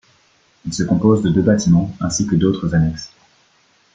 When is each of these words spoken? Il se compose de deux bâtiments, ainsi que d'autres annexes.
Il 0.65 0.73
se 0.73 0.81
compose 0.81 1.21
de 1.21 1.29
deux 1.29 1.43
bâtiments, 1.43 1.93
ainsi 2.01 2.25
que 2.25 2.35
d'autres 2.35 2.73
annexes. 2.73 3.11